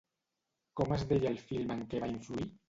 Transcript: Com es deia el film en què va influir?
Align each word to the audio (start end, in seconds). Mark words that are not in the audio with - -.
Com 0.81 0.95
es 0.95 1.03
deia 1.11 1.29
el 1.33 1.37
film 1.51 1.75
en 1.77 1.85
què 1.93 2.01
va 2.07 2.11
influir? 2.15 2.51